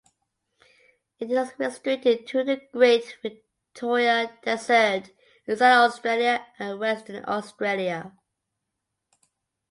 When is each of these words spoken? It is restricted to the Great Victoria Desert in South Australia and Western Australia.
It 1.19 1.29
is 1.29 1.51
restricted 1.59 2.25
to 2.29 2.43
the 2.43 2.59
Great 2.71 3.17
Victoria 3.21 4.35
Desert 4.41 5.11
in 5.45 5.55
South 5.57 5.91
Australia 5.93 6.43
and 6.57 6.79
Western 6.79 7.23
Australia. 7.27 8.11